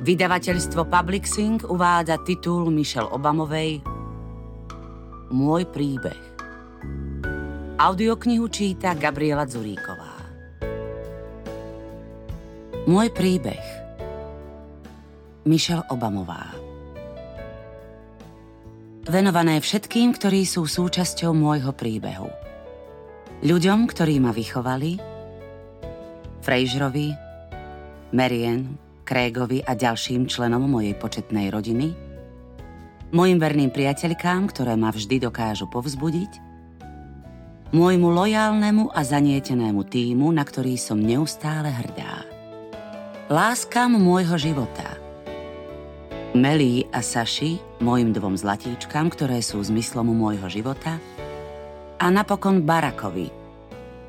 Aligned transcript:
Vydavateľstvo 0.00 0.88
Publixing 0.88 1.60
uvádza 1.68 2.16
titul 2.24 2.72
Michelle 2.72 3.12
Obamovej 3.12 3.84
Môj 5.28 5.68
príbeh. 5.68 6.24
Audioknihu 7.76 8.48
číta 8.48 8.96
Gabriela 8.96 9.44
Zuríková. 9.44 10.16
Môj 12.88 13.12
príbeh. 13.12 13.60
Michelle 15.44 15.84
Obamová. 15.92 16.48
Venované 19.04 19.60
všetkým, 19.60 20.16
ktorí 20.16 20.48
sú 20.48 20.64
súčasťou 20.64 21.36
môjho 21.36 21.76
príbehu. 21.76 22.32
Ľuďom, 23.44 23.84
ktorí 23.84 24.16
ma 24.16 24.32
vychovali, 24.32 24.96
Frejžrovi, 26.40 27.12
Marian, 28.16 28.89
Krégovi 29.10 29.58
a 29.66 29.74
ďalším 29.74 30.30
členom 30.30 30.70
mojej 30.70 30.94
početnej 30.94 31.50
rodiny, 31.50 31.90
mojim 33.10 33.42
verným 33.42 33.74
priateľkám, 33.74 34.46
ktoré 34.54 34.78
ma 34.78 34.94
vždy 34.94 35.26
dokážu 35.26 35.66
povzbudiť, 35.66 36.38
môjmu 37.74 38.06
lojálnemu 38.06 38.94
a 38.94 39.02
zanietenému 39.02 39.82
týmu, 39.82 40.30
na 40.30 40.46
ktorý 40.46 40.78
som 40.78 41.02
neustále 41.02 41.74
hrdá. 41.74 42.22
Láskam 43.26 43.98
môjho 43.98 44.38
života. 44.38 44.86
Melí 46.30 46.86
a 46.94 47.02
Saši, 47.02 47.58
mojim 47.82 48.14
dvom 48.14 48.38
zlatíčkam, 48.38 49.10
ktoré 49.10 49.42
sú 49.42 49.58
zmyslom 49.58 50.06
môjho 50.14 50.46
života, 50.46 51.02
a 51.98 52.06
napokon 52.14 52.62
Barakovi, 52.62 53.26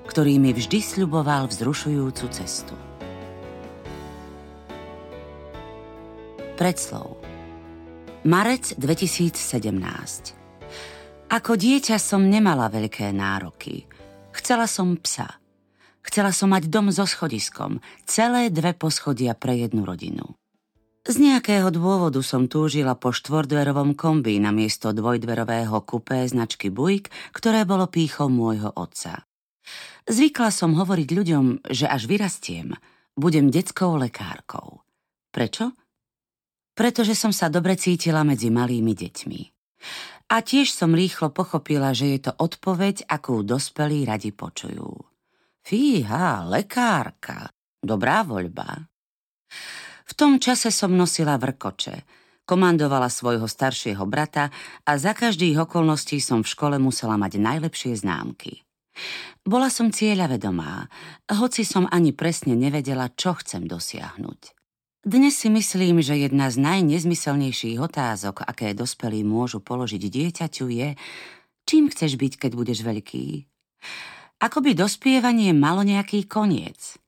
ktorý 0.06 0.38
mi 0.38 0.54
vždy 0.54 0.78
sľuboval 0.78 1.50
vzrušujúcu 1.50 2.26
cestu. 2.30 2.91
Predslov 6.62 7.18
Marec 8.22 8.78
2017 8.78 9.34
Ako 11.34 11.58
dieťa 11.58 11.98
som 11.98 12.22
nemala 12.22 12.70
veľké 12.70 13.10
nároky. 13.10 13.90
Chcela 14.30 14.70
som 14.70 14.94
psa. 15.02 15.42
Chcela 16.06 16.30
som 16.30 16.54
mať 16.54 16.70
dom 16.70 16.94
so 16.94 17.10
schodiskom, 17.10 17.82
celé 18.06 18.54
dve 18.54 18.78
poschodia 18.78 19.34
pre 19.34 19.58
jednu 19.58 19.90
rodinu. 19.90 20.38
Z 21.02 21.18
nejakého 21.18 21.74
dôvodu 21.74 22.22
som 22.22 22.46
túžila 22.46 22.94
po 22.94 23.10
štvordverovom 23.10 23.98
kombi 23.98 24.38
na 24.38 24.54
miesto 24.54 24.94
dvojdverového 24.94 25.82
kupé 25.82 26.30
značky 26.30 26.70
Buick, 26.70 27.10
ktoré 27.34 27.66
bolo 27.66 27.90
pýchom 27.90 28.30
môjho 28.30 28.70
otca. 28.78 29.26
Zvykla 30.06 30.54
som 30.54 30.78
hovoriť 30.78 31.10
ľuďom, 31.10 31.74
že 31.74 31.90
až 31.90 32.06
vyrastiem, 32.06 32.78
budem 33.18 33.50
detskou 33.50 33.98
lekárkou. 33.98 34.86
Prečo? 35.34 35.81
Pretože 36.82 37.14
som 37.14 37.30
sa 37.30 37.46
dobre 37.46 37.78
cítila 37.78 38.26
medzi 38.26 38.50
malými 38.50 38.98
deťmi. 38.98 39.42
A 40.34 40.42
tiež 40.42 40.74
som 40.74 40.98
rýchlo 40.98 41.30
pochopila, 41.30 41.94
že 41.94 42.18
je 42.18 42.20
to 42.26 42.34
odpoveď, 42.34 43.06
akú 43.06 43.46
dospelí 43.46 44.02
radi 44.02 44.34
počujú. 44.34 44.90
Fíha, 45.62 46.42
lekárka, 46.50 47.54
dobrá 47.86 48.26
voľba. 48.26 48.90
V 50.10 50.14
tom 50.18 50.42
čase 50.42 50.74
som 50.74 50.98
nosila 50.98 51.38
vrkoče, 51.38 52.02
komandovala 52.50 53.14
svojho 53.14 53.46
staršieho 53.46 54.02
brata 54.10 54.50
a 54.82 54.98
za 54.98 55.14
každých 55.14 55.70
okolností 55.70 56.18
som 56.18 56.42
v 56.42 56.50
škole 56.50 56.82
musela 56.82 57.14
mať 57.14 57.38
najlepšie 57.38 57.94
známky. 58.02 58.66
Bola 59.46 59.70
som 59.70 59.94
cieľavedomá, 59.94 60.90
hoci 61.30 61.62
som 61.62 61.86
ani 61.94 62.10
presne 62.10 62.58
nevedela, 62.58 63.14
čo 63.14 63.38
chcem 63.38 63.70
dosiahnuť. 63.70 64.61
Dnes 65.02 65.34
si 65.34 65.50
myslím, 65.50 65.98
že 66.06 66.14
jedna 66.14 66.54
z 66.54 66.62
najnezmyselnejších 66.62 67.82
otázok, 67.82 68.46
aké 68.46 68.78
dospelí 68.78 69.26
môžu 69.26 69.58
položiť 69.58 69.98
dieťaťu 69.98 70.70
je, 70.70 70.94
čím 71.66 71.90
chceš 71.90 72.22
byť, 72.22 72.38
keď 72.38 72.52
budeš 72.54 72.86
veľký? 72.86 73.26
Ako 74.46 74.62
by 74.62 74.78
dospievanie 74.78 75.58
malo 75.58 75.82
nejaký 75.82 76.30
koniec. 76.30 77.02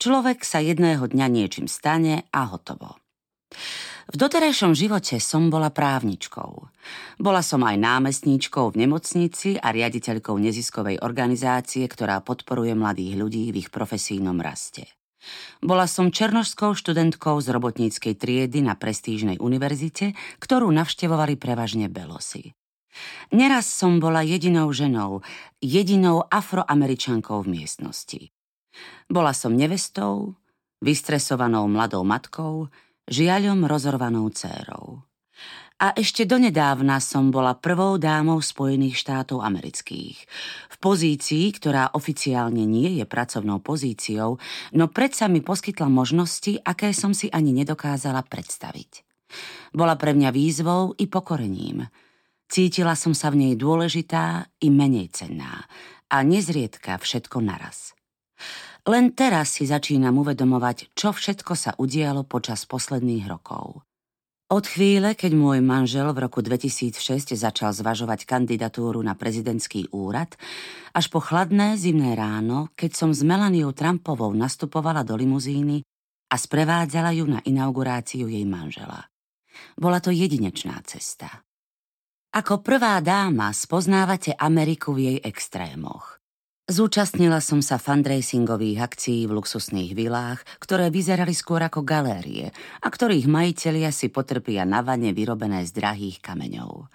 Človek 0.00 0.40
sa 0.40 0.64
jedného 0.64 1.04
dňa 1.04 1.26
niečím 1.28 1.68
stane 1.68 2.24
a 2.32 2.48
hotovo. 2.48 2.96
V 4.08 4.16
doterajšom 4.16 4.72
živote 4.72 5.20
som 5.20 5.52
bola 5.52 5.68
právničkou. 5.68 6.50
Bola 7.20 7.44
som 7.44 7.60
aj 7.60 7.76
námestníčkou 7.76 8.72
v 8.72 8.88
nemocnici 8.88 9.60
a 9.60 9.68
riaditeľkou 9.68 10.32
neziskovej 10.32 11.04
organizácie, 11.04 11.84
ktorá 11.84 12.24
podporuje 12.24 12.72
mladých 12.72 13.20
ľudí 13.20 13.52
v 13.52 13.60
ich 13.60 13.68
profesijnom 13.68 14.40
raste. 14.40 14.97
Bola 15.58 15.90
som 15.90 16.14
černožskou 16.14 16.76
študentkou 16.76 17.40
z 17.42 17.50
robotníckej 17.50 18.14
triedy 18.14 18.62
na 18.62 18.78
prestížnej 18.78 19.42
univerzite, 19.42 20.14
ktorú 20.38 20.70
navštevovali 20.70 21.34
prevažne 21.34 21.90
belosy. 21.90 22.54
Neraz 23.30 23.70
som 23.70 24.02
bola 24.02 24.26
jedinou 24.26 24.70
ženou, 24.74 25.22
jedinou 25.62 26.26
afroameričankou 26.26 27.46
v 27.46 27.62
miestnosti. 27.62 28.20
Bola 29.10 29.34
som 29.34 29.54
nevestou, 29.54 30.34
vystresovanou 30.82 31.66
mladou 31.66 32.02
matkou, 32.06 32.70
žiaľom 33.10 33.66
rozorvanou 33.66 34.30
dcérou. 34.30 35.07
A 35.78 35.94
ešte 35.94 36.26
donedávna 36.26 36.98
som 36.98 37.30
bola 37.30 37.54
prvou 37.54 38.02
dámou 38.02 38.42
Spojených 38.42 38.98
štátov 38.98 39.46
amerických. 39.46 40.18
V 40.74 40.76
pozícii, 40.82 41.54
ktorá 41.54 41.94
oficiálne 41.94 42.66
nie 42.66 42.98
je 42.98 43.06
pracovnou 43.06 43.62
pozíciou, 43.62 44.42
no 44.74 44.84
predsa 44.90 45.30
mi 45.30 45.38
poskytla 45.38 45.86
možnosti, 45.86 46.58
aké 46.66 46.90
som 46.90 47.14
si 47.14 47.30
ani 47.30 47.54
nedokázala 47.54 48.26
predstaviť. 48.26 49.06
Bola 49.70 49.94
pre 49.94 50.18
mňa 50.18 50.34
výzvou 50.34 50.98
i 50.98 51.06
pokorením. 51.06 51.86
Cítila 52.50 52.98
som 52.98 53.14
sa 53.14 53.30
v 53.30 53.46
nej 53.46 53.54
dôležitá 53.54 54.50
i 54.58 54.74
menej 54.74 55.14
cenná 55.14 55.62
a 56.10 56.26
nezriedka 56.26 56.98
všetko 56.98 57.38
naraz. 57.38 57.94
Len 58.82 59.14
teraz 59.14 59.54
si 59.54 59.68
začínam 59.70 60.18
uvedomovať, 60.26 60.90
čo 60.98 61.14
všetko 61.14 61.52
sa 61.54 61.70
udialo 61.78 62.26
počas 62.26 62.66
posledných 62.66 63.30
rokov. 63.30 63.87
Od 64.48 64.64
chvíle, 64.64 65.12
keď 65.12 65.36
môj 65.36 65.60
manžel 65.60 66.08
v 66.16 66.24
roku 66.24 66.40
2006 66.40 67.36
začal 67.36 67.68
zvažovať 67.68 68.24
kandidatúru 68.24 68.96
na 69.04 69.12
prezidentský 69.12 69.92
úrad, 69.92 70.40
až 70.96 71.12
po 71.12 71.20
chladné 71.20 71.76
zimné 71.76 72.16
ráno, 72.16 72.72
keď 72.72 72.96
som 72.96 73.10
s 73.12 73.20
Melaniou 73.20 73.76
Trumpovou 73.76 74.32
nastupovala 74.32 75.04
do 75.04 75.20
limuzíny 75.20 75.84
a 76.32 76.34
sprevádzala 76.40 77.12
ju 77.12 77.28
na 77.28 77.44
inauguráciu 77.44 78.24
jej 78.24 78.48
manžela. 78.48 79.12
Bola 79.76 80.00
to 80.00 80.08
jedinečná 80.08 80.80
cesta. 80.88 81.44
Ako 82.32 82.64
prvá 82.64 83.04
dáma 83.04 83.52
spoznávate 83.52 84.32
Ameriku 84.32 84.96
v 84.96 85.12
jej 85.12 85.18
extrémoch. 85.28 86.17
Zúčastnila 86.68 87.40
som 87.40 87.64
sa 87.64 87.80
fundraisingových 87.80 88.84
akcií 88.84 89.24
v 89.24 89.40
luxusných 89.40 89.96
vilách, 89.96 90.44
ktoré 90.60 90.92
vyzerali 90.92 91.32
skôr 91.32 91.64
ako 91.64 91.80
galérie 91.80 92.52
a 92.84 92.86
ktorých 92.92 93.24
majitelia 93.24 93.88
si 93.88 94.12
potrpia 94.12 94.68
na 94.68 94.84
vane 94.84 95.16
vyrobené 95.16 95.64
z 95.64 95.72
drahých 95.72 96.20
kameňov. 96.20 96.92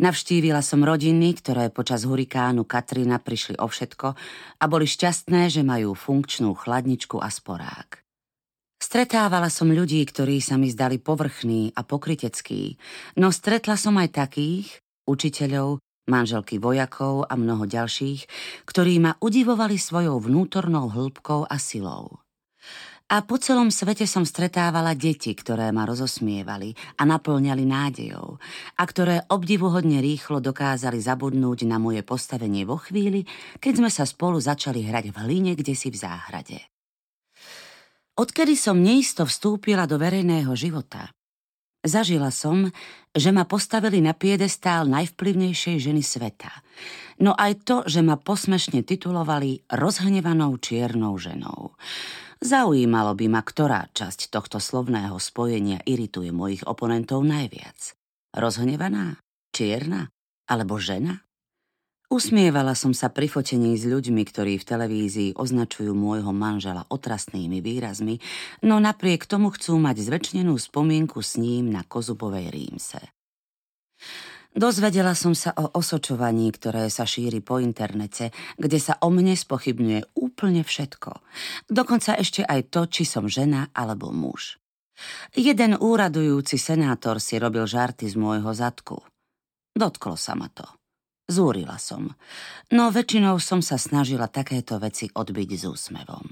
Navštívila 0.00 0.64
som 0.64 0.80
rodiny, 0.80 1.36
ktoré 1.36 1.68
počas 1.68 2.08
hurikánu 2.08 2.64
Katrina 2.64 3.20
prišli 3.20 3.60
o 3.60 3.68
všetko 3.68 4.08
a 4.56 4.64
boli 4.72 4.88
šťastné, 4.88 5.52
že 5.52 5.60
majú 5.60 5.92
funkčnú 5.92 6.56
chladničku 6.56 7.20
a 7.20 7.28
sporák. 7.28 8.00
Stretávala 8.80 9.52
som 9.52 9.68
ľudí, 9.68 10.00
ktorí 10.00 10.40
sa 10.40 10.56
mi 10.56 10.72
zdali 10.72 10.96
povrchní 10.96 11.76
a 11.76 11.84
pokryteckí, 11.84 12.80
no 13.20 13.28
stretla 13.28 13.76
som 13.76 14.00
aj 14.00 14.16
takých, 14.16 14.80
učiteľov, 15.04 15.84
manželky 16.08 16.60
vojakov 16.60 17.28
a 17.28 17.34
mnoho 17.36 17.64
ďalších, 17.64 18.28
ktorí 18.68 19.00
ma 19.00 19.16
udivovali 19.20 19.76
svojou 19.80 20.20
vnútornou 20.20 20.92
hĺbkou 20.92 21.48
a 21.48 21.56
silou. 21.56 22.24
A 23.04 23.20
po 23.20 23.36
celom 23.36 23.68
svete 23.68 24.08
som 24.08 24.24
stretávala 24.24 24.96
deti, 24.96 25.36
ktoré 25.36 25.68
ma 25.76 25.84
rozosmievali 25.84 26.72
a 26.96 27.04
naplňali 27.04 27.64
nádejou 27.68 28.40
a 28.80 28.82
ktoré 28.88 29.28
obdivuhodne 29.28 30.00
rýchlo 30.00 30.40
dokázali 30.40 30.96
zabudnúť 31.04 31.68
na 31.68 31.76
moje 31.76 32.00
postavenie 32.00 32.64
vo 32.64 32.80
chvíli, 32.80 33.28
keď 33.60 33.72
sme 33.76 33.90
sa 33.92 34.08
spolu 34.08 34.40
začali 34.40 34.88
hrať 34.88 35.12
v 35.12 35.16
hline 35.20 35.52
kde 35.52 35.76
si 35.76 35.92
v 35.92 36.00
záhrade. 36.00 36.58
Odkedy 38.16 38.56
som 38.56 38.80
neisto 38.80 39.28
vstúpila 39.28 39.84
do 39.84 40.00
verejného 40.00 40.54
života, 40.56 41.12
Zažila 41.84 42.32
som, 42.32 42.72
že 43.12 43.28
ma 43.28 43.44
postavili 43.44 44.00
na 44.00 44.16
piedestál 44.16 44.88
najvplyvnejšej 44.88 45.76
ženy 45.84 46.00
sveta. 46.00 46.48
No 47.20 47.36
aj 47.36 47.52
to, 47.68 47.76
že 47.84 48.00
ma 48.00 48.16
posmešne 48.16 48.80
titulovali 48.80 49.68
rozhnevanou 49.68 50.56
čiernou 50.56 51.20
ženou. 51.20 51.76
Zaujímalo 52.40 53.12
by 53.12 53.26
ma, 53.28 53.40
ktorá 53.44 53.92
časť 53.92 54.32
tohto 54.32 54.58
slovného 54.58 55.20
spojenia 55.20 55.84
irituje 55.84 56.32
mojich 56.32 56.64
oponentov 56.64 57.20
najviac. 57.20 57.92
Rozhnevaná? 58.32 59.20
Čierna? 59.52 60.08
Alebo 60.48 60.80
žena? 60.80 61.24
Usmievala 62.14 62.78
som 62.78 62.94
sa 62.94 63.10
pri 63.10 63.26
fotení 63.26 63.74
s 63.74 63.90
ľuďmi, 63.90 64.22
ktorí 64.22 64.62
v 64.62 64.68
televízii 64.70 65.30
označujú 65.34 65.98
môjho 65.98 66.30
manžela 66.30 66.86
otrasnými 66.86 67.58
výrazmi, 67.58 68.22
no 68.62 68.78
napriek 68.78 69.26
tomu 69.26 69.50
chcú 69.50 69.82
mať 69.82 69.98
zväčšnenú 69.98 70.54
spomienku 70.54 71.18
s 71.18 71.34
ním 71.42 71.74
na 71.74 71.82
Kozubovej 71.82 72.54
rímse. 72.54 73.02
Dozvedela 74.54 75.18
som 75.18 75.34
sa 75.34 75.58
o 75.58 75.74
osočovaní, 75.74 76.54
ktoré 76.54 76.86
sa 76.86 77.02
šíri 77.02 77.42
po 77.42 77.58
internete, 77.58 78.30
kde 78.62 78.78
sa 78.78 78.94
o 79.02 79.10
mne 79.10 79.34
spochybňuje 79.34 80.14
úplne 80.14 80.62
všetko. 80.62 81.18
Dokonca 81.66 82.14
ešte 82.14 82.46
aj 82.46 82.70
to, 82.70 82.86
či 82.86 83.02
som 83.02 83.26
žena 83.26 83.74
alebo 83.74 84.14
muž. 84.14 84.62
Jeden 85.34 85.74
úradujúci 85.82 86.62
senátor 86.62 87.18
si 87.18 87.42
robil 87.42 87.66
žarty 87.66 88.06
z 88.06 88.14
môjho 88.14 88.54
zadku. 88.54 89.02
Dotklo 89.74 90.14
sa 90.14 90.38
ma 90.38 90.46
to. 90.46 90.62
Zúrila 91.24 91.80
som. 91.80 92.12
No 92.68 92.92
väčšinou 92.92 93.40
som 93.40 93.64
sa 93.64 93.80
snažila 93.80 94.28
takéto 94.28 94.76
veci 94.76 95.08
odbiť 95.08 95.50
s 95.56 95.62
úsmevom. 95.64 96.26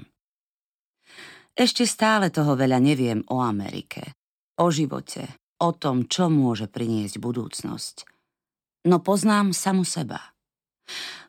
Ešte 1.52 1.84
stále 1.84 2.32
toho 2.32 2.56
veľa 2.56 2.80
neviem 2.80 3.24
o 3.28 3.44
Amerike, 3.44 4.16
o 4.60 4.72
živote, 4.72 5.36
o 5.60 5.72
tom, 5.72 6.08
čo 6.08 6.32
môže 6.32 6.68
priniesť 6.68 7.20
budúcnosť 7.20 8.12
no 8.86 8.98
poznám 8.98 9.54
samu 9.54 9.86
seba. 9.86 10.34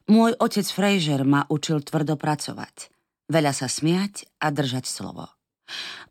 Môj 0.09 0.35
otec 0.41 0.67
Fraser 0.67 1.23
ma 1.23 1.47
učil 1.47 1.79
tvrdo 1.85 2.19
pracovať, 2.19 2.91
veľa 3.31 3.53
sa 3.55 3.71
smiať 3.71 4.27
a 4.43 4.51
držať 4.51 4.83
slovo. 4.89 5.31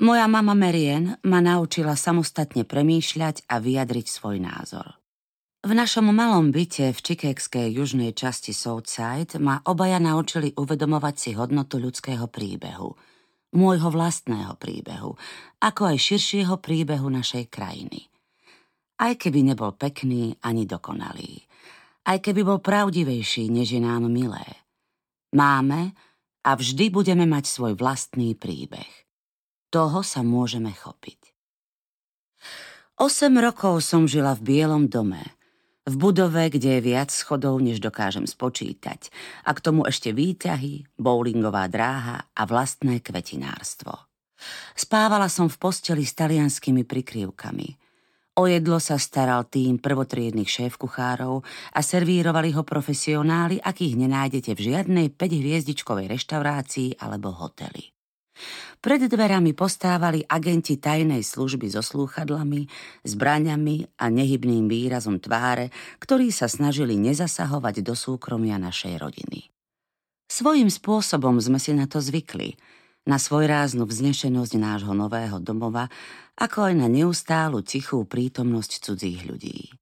Moja 0.01 0.25
mama 0.27 0.57
Marian 0.57 1.21
ma 1.29 1.45
naučila 1.45 1.93
samostatne 1.93 2.65
premýšľať 2.65 3.45
a 3.53 3.61
vyjadriť 3.61 4.07
svoj 4.09 4.41
názor. 4.41 5.02
V 5.63 5.73
našom 5.79 6.11
malom 6.11 6.51
byte 6.51 6.91
v 6.91 7.01
čikekskej 7.01 7.71
južnej 7.71 8.11
časti 8.19 8.51
Southside 8.51 9.39
ma 9.39 9.63
obaja 9.63 10.03
naučili 10.03 10.51
uvedomovať 10.59 11.15
si 11.15 11.31
hodnotu 11.39 11.79
ľudského 11.79 12.27
príbehu, 12.27 12.99
môjho 13.55 13.89
vlastného 13.95 14.59
príbehu, 14.59 15.15
ako 15.63 15.83
aj 15.95 15.99
širšieho 16.03 16.59
príbehu 16.59 17.07
našej 17.07 17.47
krajiny 17.47 18.13
aj 19.03 19.19
keby 19.19 19.43
nebol 19.43 19.75
pekný 19.75 20.39
ani 20.47 20.63
dokonalý, 20.63 21.43
aj 22.07 22.23
keby 22.23 22.47
bol 22.47 22.63
pravdivejší, 22.63 23.51
než 23.51 23.75
je 23.75 23.83
nám 23.83 24.07
milé. 24.07 24.47
Máme 25.35 25.91
a 26.47 26.51
vždy 26.55 26.95
budeme 26.95 27.27
mať 27.27 27.51
svoj 27.51 27.75
vlastný 27.75 28.39
príbeh. 28.39 28.91
Toho 29.75 30.07
sa 30.07 30.23
môžeme 30.23 30.71
chopiť. 30.71 31.35
Osem 33.03 33.35
rokov 33.43 33.83
som 33.83 34.07
žila 34.07 34.39
v 34.39 34.55
Bielom 34.55 34.87
dome, 34.87 35.23
v 35.83 35.95
budove, 35.99 36.47
kde 36.47 36.79
je 36.79 36.81
viac 36.83 37.11
schodov, 37.11 37.59
než 37.59 37.83
dokážem 37.83 38.27
spočítať, 38.27 39.11
a 39.43 39.51
k 39.51 39.63
tomu 39.63 39.83
ešte 39.83 40.15
výťahy, 40.15 40.87
bowlingová 40.95 41.67
dráha 41.67 42.31
a 42.35 42.43
vlastné 42.47 43.03
kvetinárstvo. 43.03 43.95
Spávala 44.75 45.27
som 45.31 45.47
v 45.47 45.59
posteli 45.59 46.03
s 46.07 46.15
talianskými 46.19 46.83
prikryvkami. 46.87 47.79
O 48.33 48.49
jedlo 48.49 48.81
sa 48.81 48.97
staral 48.97 49.45
tým 49.45 49.77
prvotriednych 49.77 50.49
šéf-kuchárov 50.49 51.45
a 51.77 51.81
servírovali 51.85 52.57
ho 52.57 52.65
profesionáli, 52.65 53.61
akých 53.61 53.95
nenájdete 54.01 54.57
v 54.57 54.73
žiadnej 54.73 55.07
5-hviezdičkovej 55.13 56.09
reštaurácii 56.09 56.97
alebo 56.97 57.29
hoteli. 57.37 57.93
Pred 58.83 59.07
dverami 59.07 59.55
postávali 59.55 60.27
agenti 60.27 60.75
tajnej 60.75 61.23
služby 61.23 61.71
so 61.71 61.87
slúchadlami, 61.87 62.67
zbraňami 63.07 63.95
a 64.03 64.11
nehybným 64.11 64.67
výrazom 64.67 65.23
tváre, 65.23 65.71
ktorí 66.03 66.35
sa 66.35 66.51
snažili 66.51 66.99
nezasahovať 66.99 67.87
do 67.87 67.95
súkromia 67.95 68.59
našej 68.59 68.99
rodiny. 68.99 69.55
Svojím 70.27 70.67
spôsobom 70.67 71.39
sme 71.39 71.63
si 71.63 71.71
na 71.73 71.87
to 71.87 72.03
zvykli– 72.03 72.55
na 73.03 73.19
svojráznu 73.19 73.83
vznešenosť 73.83 74.53
nášho 74.59 74.95
nového 74.95 75.43
domova, 75.43 75.91
ako 76.39 76.71
aj 76.71 76.75
na 76.79 76.87
neustálu 76.87 77.63
tichú 77.67 78.07
prítomnosť 78.07 78.71
cudzích 78.79 79.27
ľudí. 79.27 79.75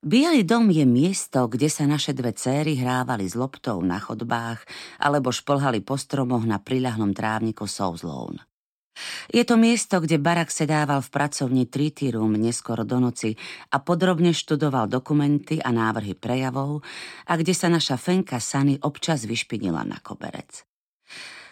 Bielý 0.00 0.48
dom 0.48 0.72
je 0.72 0.88
miesto, 0.88 1.44
kde 1.44 1.68
sa 1.68 1.84
naše 1.84 2.16
dve 2.16 2.32
céry 2.32 2.72
hrávali 2.72 3.28
s 3.28 3.36
loptou 3.36 3.84
na 3.84 4.00
chodbách 4.00 4.64
alebo 4.96 5.28
šplhali 5.28 5.84
po 5.84 6.00
stromoch 6.00 6.40
na 6.48 6.56
priľahlom 6.56 7.12
trávniku 7.12 7.68
South 7.68 8.00
Lawn. 8.00 8.40
Je 9.28 9.44
to 9.44 9.60
miesto, 9.60 10.00
kde 10.00 10.16
Barak 10.16 10.48
sedával 10.48 11.04
v 11.04 11.12
pracovni 11.12 11.68
Treaty 11.68 12.16
Room 12.16 12.32
neskoro 12.40 12.80
do 12.88 12.96
noci 12.96 13.36
a 13.68 13.76
podrobne 13.76 14.32
študoval 14.32 14.88
dokumenty 14.88 15.60
a 15.60 15.68
návrhy 15.68 16.16
prejavov 16.16 16.80
a 17.28 17.36
kde 17.36 17.52
sa 17.52 17.68
naša 17.68 18.00
Fenka 18.00 18.40
Sany 18.40 18.80
občas 18.80 19.28
vyšpinila 19.28 19.84
na 19.84 20.00
koberec. 20.00 20.64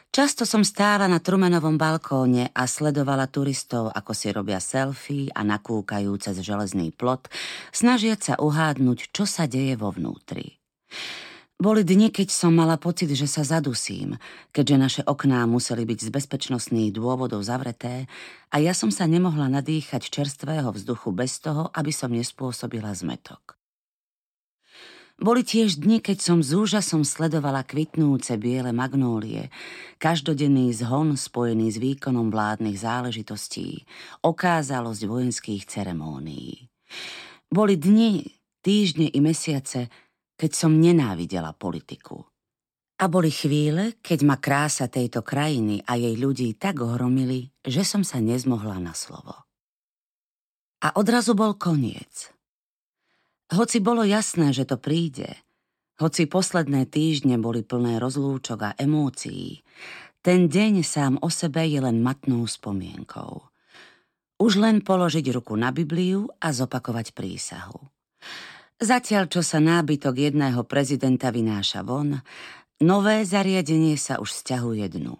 Často 0.08 0.48
som 0.48 0.64
stála 0.64 1.04
na 1.04 1.20
Trumenovom 1.20 1.76
balkóne 1.76 2.48
a 2.56 2.64
sledovala 2.64 3.28
turistov, 3.28 3.92
ako 3.92 4.12
si 4.16 4.32
robia 4.32 4.56
selfie 4.56 5.28
a 5.36 5.44
nakúkajú 5.44 6.16
cez 6.16 6.40
železný 6.40 6.96
plot, 6.96 7.28
snažiať 7.76 8.32
sa 8.32 8.34
uhádnuť, 8.40 9.12
čo 9.12 9.28
sa 9.28 9.44
deje 9.44 9.76
vo 9.76 9.92
vnútri. 9.92 10.56
Boli 11.58 11.82
dni, 11.82 12.14
keď 12.14 12.30
som 12.30 12.54
mala 12.54 12.78
pocit, 12.78 13.10
že 13.12 13.26
sa 13.26 13.42
zadusím, 13.42 14.14
keďže 14.54 14.76
naše 14.78 15.02
okná 15.02 15.42
museli 15.44 15.82
byť 15.82 16.06
z 16.06 16.10
bezpečnostných 16.14 16.94
dôvodov 16.94 17.42
zavreté 17.42 18.06
a 18.54 18.62
ja 18.62 18.72
som 18.72 18.94
sa 18.94 19.10
nemohla 19.10 19.50
nadýchať 19.50 20.06
čerstvého 20.06 20.70
vzduchu 20.70 21.10
bez 21.10 21.42
toho, 21.42 21.66
aby 21.74 21.90
som 21.90 22.14
nespôsobila 22.14 22.94
zmetok. 22.94 23.57
Boli 25.18 25.42
tiež 25.42 25.82
dni, 25.82 25.98
keď 25.98 26.18
som 26.22 26.38
s 26.38 26.54
úžasom 26.54 27.02
sledovala 27.02 27.66
kvitnúce 27.66 28.38
biele 28.38 28.70
magnólie, 28.70 29.50
každodenný 29.98 30.70
zhon 30.70 31.18
spojený 31.18 31.74
s 31.74 31.82
výkonom 31.82 32.30
vládnych 32.30 32.78
záležitostí, 32.78 33.82
okázalosť 34.22 35.02
vojenských 35.10 35.66
ceremónií. 35.66 36.70
Boli 37.50 37.74
dni, 37.74 38.30
týždne 38.62 39.10
i 39.10 39.18
mesiace, 39.18 39.90
keď 40.38 40.50
som 40.54 40.78
nenávidela 40.78 41.50
politiku. 41.50 42.22
A 43.02 43.10
boli 43.10 43.34
chvíle, 43.34 43.98
keď 43.98 44.18
ma 44.22 44.38
krása 44.38 44.86
tejto 44.86 45.26
krajiny 45.26 45.82
a 45.82 45.98
jej 45.98 46.14
ľudí 46.14 46.54
tak 46.54 46.78
ohromili, 46.78 47.50
že 47.66 47.82
som 47.82 48.06
sa 48.06 48.22
nezmohla 48.22 48.78
na 48.78 48.94
slovo. 48.94 49.34
A 50.78 50.94
odrazu 50.94 51.34
bol 51.34 51.58
koniec– 51.58 52.30
hoci 53.52 53.78
bolo 53.80 54.04
jasné, 54.04 54.52
že 54.52 54.68
to 54.68 54.76
príde, 54.76 55.36
hoci 55.98 56.30
posledné 56.30 56.86
týždne 56.86 57.42
boli 57.42 57.66
plné 57.66 57.98
rozlúčok 57.98 58.58
a 58.62 58.70
emócií, 58.78 59.66
ten 60.22 60.46
deň 60.46 60.86
sám 60.86 61.18
o 61.18 61.30
sebe 61.30 61.66
je 61.66 61.82
len 61.82 61.98
matnou 62.02 62.46
spomienkou. 62.46 63.42
Už 64.38 64.62
len 64.62 64.78
položiť 64.78 65.26
ruku 65.34 65.58
na 65.58 65.74
Bibliu 65.74 66.30
a 66.38 66.54
zopakovať 66.54 67.10
prísahu. 67.10 67.82
Zatiaľ, 68.78 69.26
čo 69.26 69.42
sa 69.42 69.58
nábytok 69.58 70.30
jedného 70.30 70.62
prezidenta 70.62 71.34
vynáša 71.34 71.82
von, 71.82 72.22
nové 72.78 73.26
zariadenie 73.26 73.98
sa 73.98 74.22
už 74.22 74.30
stiahuje 74.30 74.86
dnu. 74.86 75.18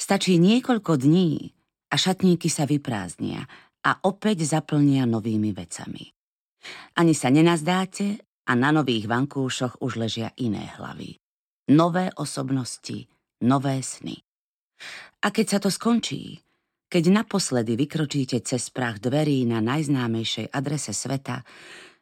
Stačí 0.00 0.40
niekoľko 0.40 0.96
dní 0.96 1.52
a 1.92 1.94
šatníky 2.00 2.48
sa 2.48 2.64
vyprázdnia 2.64 3.44
a 3.84 4.00
opäť 4.08 4.48
zaplnia 4.48 5.04
novými 5.04 5.52
vecami. 5.52 6.15
Ani 6.96 7.12
sa 7.12 7.28
nenazdáte 7.28 8.20
a 8.46 8.52
na 8.54 8.70
nových 8.70 9.10
vankúšoch 9.10 9.82
už 9.82 9.98
ležia 10.00 10.30
iné 10.38 10.70
hlavy. 10.78 11.18
Nové 11.74 12.14
osobnosti, 12.14 13.10
nové 13.42 13.82
sny. 13.82 14.16
A 15.26 15.34
keď 15.34 15.46
sa 15.46 15.58
to 15.58 15.70
skončí, 15.72 16.38
keď 16.86 17.10
naposledy 17.10 17.74
vykročíte 17.74 18.38
cez 18.46 18.70
prach 18.70 19.02
dverí 19.02 19.42
na 19.44 19.58
najznámejšej 19.58 20.54
adrese 20.54 20.94
sveta, 20.94 21.42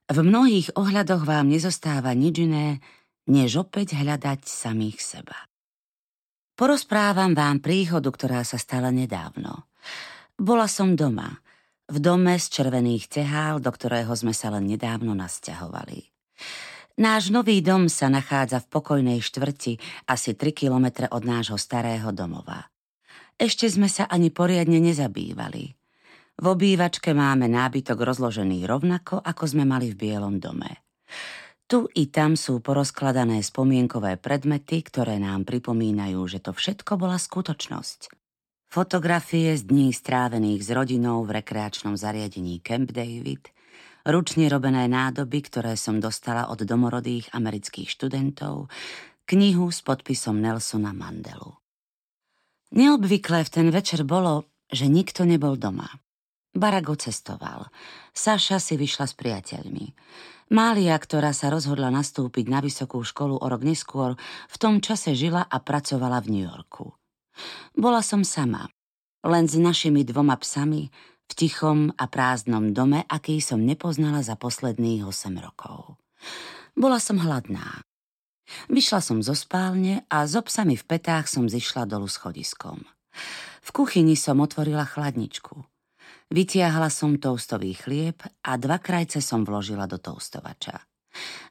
v 0.04 0.18
mnohých 0.20 0.76
ohľadoch 0.76 1.24
vám 1.24 1.48
nezostáva 1.48 2.12
nič 2.12 2.44
iné, 2.44 2.84
než 3.24 3.64
opäť 3.64 3.96
hľadať 3.96 4.44
samých 4.44 5.00
seba. 5.00 5.38
Porozprávam 6.54 7.32
vám 7.32 7.64
príhodu, 7.64 8.12
ktorá 8.12 8.44
sa 8.44 8.60
stala 8.60 8.92
nedávno. 8.92 9.64
Bola 10.36 10.68
som 10.68 10.92
doma– 10.92 11.32
v 11.88 11.98
dome 12.00 12.40
z 12.40 12.46
červených 12.48 13.12
tehál, 13.12 13.60
do 13.60 13.68
ktorého 13.68 14.12
sme 14.16 14.32
sa 14.32 14.48
len 14.48 14.64
nedávno 14.64 15.12
nasťahovali. 15.12 16.08
Náš 16.94 17.34
nový 17.34 17.58
dom 17.58 17.90
sa 17.90 18.06
nachádza 18.06 18.62
v 18.62 18.70
pokojnej 18.70 19.18
štvrti 19.18 20.06
asi 20.06 20.38
3 20.38 20.54
kilometre 20.54 21.10
od 21.10 21.26
nášho 21.26 21.58
starého 21.58 22.14
domova. 22.14 22.70
Ešte 23.34 23.66
sme 23.66 23.90
sa 23.90 24.06
ani 24.06 24.30
poriadne 24.30 24.78
nezabývali. 24.78 25.64
V 26.34 26.46
obývačke 26.46 27.10
máme 27.10 27.50
nábytok 27.50 27.98
rozložený 27.98 28.62
rovnako, 28.66 29.18
ako 29.18 29.44
sme 29.46 29.66
mali 29.66 29.90
v 29.90 29.98
Bielom 29.98 30.38
dome. 30.38 30.86
Tu 31.66 31.82
i 31.98 32.06
tam 32.14 32.38
sú 32.38 32.62
porozkladané 32.62 33.42
spomienkové 33.42 34.20
predmety, 34.20 34.84
ktoré 34.86 35.18
nám 35.18 35.42
pripomínajú, 35.48 36.20
že 36.30 36.38
to 36.38 36.54
všetko 36.54 36.94
bola 36.94 37.18
skutočnosť. 37.18 38.23
Fotografie 38.74 39.54
z 39.54 39.70
dní 39.70 39.94
strávených 39.94 40.66
s 40.66 40.74
rodinou 40.74 41.22
v 41.22 41.38
rekreačnom 41.38 41.94
zariadení 41.94 42.58
Camp 42.58 42.90
David, 42.90 43.54
ručne 44.02 44.50
robené 44.50 44.90
nádoby, 44.90 45.46
ktoré 45.46 45.78
som 45.78 46.02
dostala 46.02 46.50
od 46.50 46.58
domorodých 46.58 47.30
amerických 47.30 47.86
študentov, 47.86 48.66
knihu 49.30 49.70
s 49.70 49.78
podpisom 49.78 50.42
Nelsona 50.42 50.90
Mandelu. 50.90 51.54
Neobvyklé 52.74 53.46
v 53.46 53.50
ten 53.54 53.70
večer 53.70 54.02
bolo, 54.02 54.50
že 54.66 54.90
nikto 54.90 55.22
nebol 55.22 55.54
doma. 55.54 55.86
Barago 56.50 56.98
cestoval. 56.98 57.70
Saša 58.10 58.58
si 58.58 58.74
vyšla 58.74 59.06
s 59.06 59.14
priateľmi. 59.14 59.86
Mália, 60.50 60.98
ktorá 60.98 61.30
sa 61.30 61.46
rozhodla 61.46 61.94
nastúpiť 61.94 62.50
na 62.50 62.58
vysokú 62.58 63.06
školu 63.06 63.38
o 63.38 63.46
rok 63.46 63.62
neskôr, 63.62 64.18
v 64.50 64.56
tom 64.58 64.82
čase 64.82 65.14
žila 65.14 65.46
a 65.46 65.62
pracovala 65.62 66.18
v 66.26 66.26
New 66.34 66.42
Yorku. 66.50 66.90
Bola 67.74 68.00
som 68.00 68.22
sama, 68.22 68.70
len 69.24 69.48
s 69.48 69.58
našimi 69.58 70.06
dvoma 70.06 70.38
psami, 70.38 70.90
v 71.24 71.32
tichom 71.32 71.88
a 71.96 72.04
prázdnom 72.04 72.76
dome, 72.76 73.02
aký 73.08 73.40
som 73.40 73.64
nepoznala 73.64 74.20
za 74.20 74.36
posledných 74.36 75.08
8 75.08 75.40
rokov. 75.40 75.96
Bola 76.76 77.00
som 77.00 77.16
hladná. 77.16 77.80
Vyšla 78.68 79.00
som 79.00 79.24
zo 79.24 79.32
spálne 79.32 80.04
a 80.12 80.28
so 80.28 80.44
psami 80.44 80.76
v 80.76 80.84
petách 80.84 81.30
som 81.32 81.48
zišla 81.48 81.88
dolu 81.88 82.04
schodiskom. 82.04 82.84
V 83.64 83.68
kuchyni 83.72 84.20
som 84.20 84.44
otvorila 84.44 84.84
chladničku. 84.84 85.64
Vytiahla 86.28 86.92
som 86.92 87.16
toustový 87.16 87.72
chlieb 87.72 88.20
a 88.44 88.60
dva 88.60 88.76
krajce 88.76 89.24
som 89.24 89.48
vložila 89.48 89.88
do 89.88 89.96
toustovača. 89.96 90.76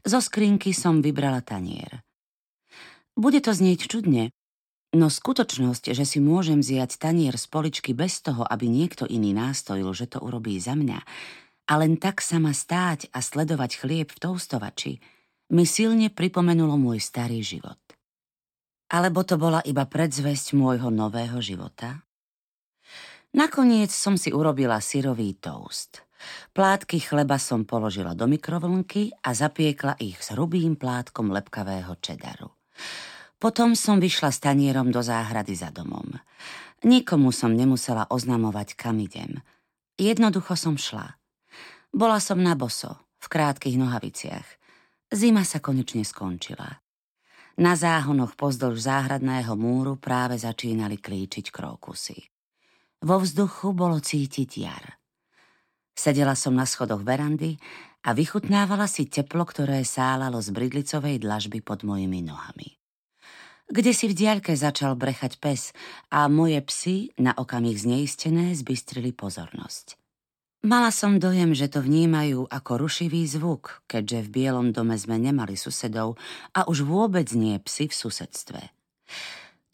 Zo 0.06 0.20
skrinky 0.20 0.76
som 0.76 1.02
vybrala 1.02 1.42
tanier. 1.42 2.04
Bude 3.16 3.40
to 3.40 3.56
znieť 3.56 3.90
čudne, 3.90 4.34
no 4.94 5.10
skutočnosť, 5.10 5.92
že 5.92 6.06
si 6.06 6.22
môžem 6.22 6.62
zjať 6.62 7.02
tanier 7.02 7.36
z 7.36 7.46
poličky 7.50 7.92
bez 7.98 8.22
toho, 8.22 8.46
aby 8.46 8.70
niekto 8.70 9.10
iný 9.10 9.34
nástojil, 9.34 9.90
že 9.92 10.06
to 10.08 10.22
urobí 10.22 10.56
za 10.62 10.78
mňa, 10.78 11.02
a 11.64 11.74
len 11.80 11.96
tak 11.96 12.20
sama 12.20 12.52
stáť 12.52 13.10
a 13.16 13.24
sledovať 13.24 13.82
chlieb 13.82 14.10
v 14.12 14.22
toustovači, 14.22 14.94
mi 15.54 15.64
silne 15.64 16.12
pripomenulo 16.12 16.76
môj 16.76 17.00
starý 17.00 17.40
život. 17.42 17.80
Alebo 18.94 19.26
to 19.26 19.40
bola 19.42 19.64
iba 19.66 19.88
predzvesť 19.88 20.54
môjho 20.54 20.94
nového 20.94 21.40
života? 21.42 22.04
Nakoniec 23.34 23.90
som 23.90 24.14
si 24.14 24.30
urobila 24.30 24.78
syrový 24.78 25.34
toast. 25.34 26.06
Plátky 26.54 27.02
chleba 27.02 27.42
som 27.42 27.66
položila 27.66 28.14
do 28.14 28.30
mikrovlnky 28.30 29.10
a 29.26 29.34
zapiekla 29.34 29.98
ich 29.98 30.22
s 30.22 30.38
hrubým 30.38 30.78
plátkom 30.78 31.34
lepkavého 31.34 31.98
čedaru. 31.98 32.54
Potom 33.44 33.76
som 33.76 34.00
vyšla 34.00 34.32
s 34.32 34.40
tanierom 34.40 34.88
do 34.88 35.04
záhrady 35.04 35.52
za 35.52 35.68
domom. 35.68 36.16
Nikomu 36.88 37.36
som 37.36 37.52
nemusela 37.52 38.08
oznamovať, 38.08 38.80
kam 38.80 39.04
idem. 39.04 39.44
Jednoducho 40.00 40.56
som 40.56 40.80
šla. 40.80 41.20
Bola 41.92 42.24
som 42.24 42.40
na 42.40 42.56
boso, 42.56 42.96
v 43.20 43.28
krátkých 43.28 43.76
nohaviciach. 43.76 44.48
Zima 45.12 45.44
sa 45.44 45.60
konečne 45.60 46.08
skončila. 46.08 46.72
Na 47.60 47.76
záhonoch 47.76 48.40
pozdĺž 48.40 48.80
záhradného 48.80 49.60
múru 49.60 50.00
práve 50.00 50.40
začínali 50.40 51.04
klíčiť 51.04 51.52
krókusy. 51.52 52.24
Vo 53.04 53.20
vzduchu 53.20 53.76
bolo 53.76 54.00
cítiť 54.00 54.50
jar. 54.56 54.96
Sedela 55.92 56.40
som 56.40 56.56
na 56.56 56.64
schodoch 56.64 57.04
verandy 57.04 57.60
a 58.08 58.16
vychutnávala 58.16 58.88
si 58.88 59.12
teplo, 59.12 59.44
ktoré 59.44 59.84
sálalo 59.84 60.40
z 60.40 60.48
bridlicovej 60.56 61.20
dlažby 61.20 61.60
pod 61.60 61.84
mojimi 61.84 62.24
nohami. 62.24 62.80
Kde 63.72 63.92
si 63.96 64.12
v 64.12 64.18
diaľke 64.18 64.52
začal 64.60 65.00
brechať 65.00 65.40
pes 65.40 65.72
a 66.12 66.28
moje 66.28 66.60
psy, 66.68 67.16
na 67.16 67.32
okamih 67.32 67.80
zneistené, 67.80 68.52
zbystrili 68.58 69.16
pozornosť. 69.16 69.96
Mala 70.64 70.96
som 70.96 71.20
dojem, 71.20 71.52
že 71.52 71.68
to 71.68 71.84
vnímajú 71.84 72.48
ako 72.48 72.88
rušivý 72.88 73.28
zvuk, 73.28 73.84
keďže 73.84 74.28
v 74.28 74.32
Bielom 74.32 74.72
dome 74.72 74.96
sme 74.96 75.20
nemali 75.20 75.60
susedov 75.60 76.16
a 76.56 76.64
už 76.72 76.88
vôbec 76.88 77.28
nie 77.36 77.60
psy 77.68 77.92
v 77.92 77.96
susedstve. 78.00 78.62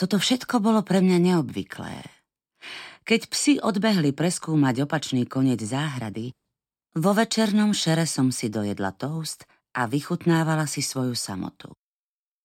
Toto 0.02 0.18
všetko 0.18 0.58
bolo 0.58 0.82
pre 0.82 1.06
mňa 1.06 1.18
neobvyklé. 1.30 2.10
Keď 3.06 3.22
psi 3.30 3.54
odbehli 3.62 4.18
preskúmať 4.18 4.86
opačný 4.90 5.30
koniec 5.30 5.62
záhrady, 5.62 6.34
vo 6.98 7.14
večernom 7.14 7.70
šere 7.70 8.10
som 8.10 8.34
si 8.34 8.50
dojedla 8.50 8.90
toast 8.98 9.46
a 9.78 9.86
vychutnávala 9.86 10.66
si 10.66 10.82
svoju 10.82 11.14
samotu. 11.14 11.79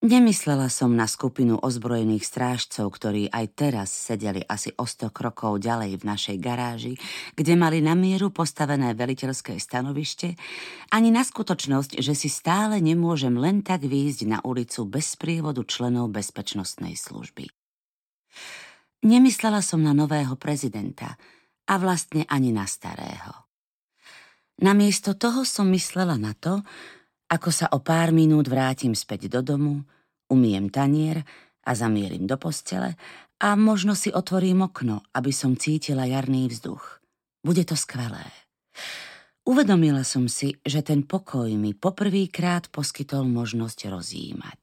Nemyslela 0.04 0.68
som 0.68 0.92
na 0.92 1.08
skupinu 1.08 1.56
ozbrojených 1.56 2.28
strážcov, 2.28 2.92
ktorí 2.92 3.32
aj 3.32 3.46
teraz 3.56 3.88
sedeli 3.88 4.44
asi 4.44 4.68
o 4.76 4.84
sto 4.84 5.08
krokov 5.08 5.64
ďalej 5.64 5.96
v 5.96 6.04
našej 6.04 6.36
garáži, 6.44 7.00
kde 7.32 7.56
mali 7.56 7.80
na 7.80 7.96
mieru 7.96 8.28
postavené 8.28 8.92
veliteľské 8.92 9.56
stanovište, 9.56 10.36
ani 10.92 11.08
na 11.08 11.24
skutočnosť, 11.24 12.04
že 12.04 12.12
si 12.12 12.28
stále 12.28 12.84
nemôžem 12.84 13.32
len 13.32 13.64
tak 13.64 13.88
výjsť 13.88 14.28
na 14.28 14.38
ulicu 14.44 14.84
bez 14.84 15.16
prievodu 15.16 15.64
členov 15.64 16.12
bezpečnostnej 16.12 17.00
služby. 17.00 17.48
Nemyslela 19.08 19.64
som 19.64 19.80
na 19.80 19.96
nového 19.96 20.36
prezidenta 20.36 21.16
a 21.64 21.80
vlastne 21.80 22.28
ani 22.28 22.52
na 22.52 22.68
starého. 22.68 23.48
Namiesto 24.60 25.16
toho 25.16 25.48
som 25.48 25.72
myslela 25.72 26.20
na 26.20 26.36
to, 26.36 26.60
ako 27.32 27.48
sa 27.48 27.72
o 27.72 27.80
pár 27.80 28.12
minút 28.12 28.52
vrátim 28.52 28.92
späť 28.92 29.32
do 29.32 29.40
domu, 29.40 29.80
umiem 30.30 30.68
tanier 30.72 31.24
a 31.64 31.72
zamierim 31.72 32.28
do 32.28 32.36
postele 32.36 32.96
a 33.40 33.58
možno 33.58 33.92
si 33.98 34.12
otvorím 34.14 34.64
okno, 34.64 35.04
aby 35.12 35.32
som 35.34 35.58
cítila 35.58 36.06
jarný 36.06 36.48
vzduch. 36.48 37.00
Bude 37.44 37.64
to 37.68 37.76
skvelé. 37.76 38.24
Uvedomila 39.44 40.00
som 40.08 40.24
si, 40.24 40.56
že 40.64 40.80
ten 40.80 41.04
pokoj 41.04 41.52
mi 41.52 41.76
poprvýkrát 41.76 42.72
poskytol 42.72 43.28
možnosť 43.28 43.92
rozjímať. 43.92 44.60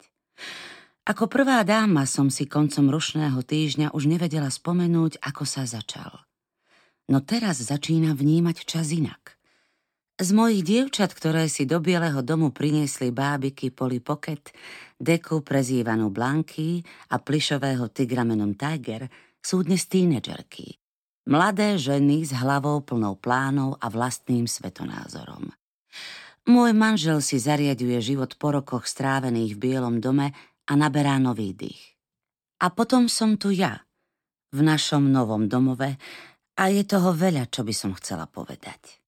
Ako 1.05 1.29
prvá 1.29 1.61
dáma 1.61 2.09
som 2.09 2.33
si 2.33 2.49
koncom 2.49 2.89
rušného 2.89 3.41
týždňa 3.45 3.93
už 3.93 4.09
nevedela 4.09 4.49
spomenúť, 4.49 5.21
ako 5.21 5.43
sa 5.45 5.69
začal. 5.69 6.25
No 7.09 7.21
teraz 7.21 7.61
začína 7.61 8.13
vnímať 8.17 8.65
čas 8.65 8.93
inak. 8.93 9.40
Z 10.21 10.37
mojich 10.37 10.61
dievčat, 10.61 11.17
ktoré 11.17 11.49
si 11.49 11.65
do 11.65 11.81
Bieleho 11.81 12.21
domu 12.21 12.53
priniesli 12.53 13.09
bábiky 13.09 13.73
Polly 13.73 13.97
Pocket, 13.97 14.53
deku 15.01 15.41
prezývanú 15.41 16.13
Blanky 16.13 16.85
a 17.09 17.17
plišového 17.17 17.89
tigra 17.89 18.21
menom 18.21 18.53
Tiger, 18.53 19.09
sú 19.41 19.65
dnes 19.65 19.89
tínedžerky. 19.89 20.77
Mladé 21.25 21.81
ženy 21.81 22.21
s 22.21 22.37
hlavou 22.37 22.85
plnou 22.85 23.17
plánov 23.17 23.81
a 23.81 23.89
vlastným 23.89 24.45
svetonázorom. 24.45 25.49
Môj 26.45 26.71
manžel 26.77 27.17
si 27.25 27.41
zariaduje 27.41 27.97
život 27.97 28.37
po 28.37 28.53
rokoch 28.53 28.85
strávených 28.85 29.57
v 29.57 29.61
Bielom 29.73 29.97
dome 29.97 30.37
a 30.69 30.73
naberá 30.77 31.17
nový 31.17 31.57
dých. 31.57 31.97
A 32.61 32.69
potom 32.69 33.09
som 33.09 33.41
tu 33.41 33.49
ja, 33.49 33.89
v 34.53 34.61
našom 34.61 35.01
novom 35.01 35.49
domove 35.49 35.97
a 36.61 36.63
je 36.69 36.85
toho 36.85 37.09
veľa, 37.09 37.49
čo 37.49 37.65
by 37.65 37.73
som 37.73 37.97
chcela 37.97 38.29
povedať. 38.29 39.00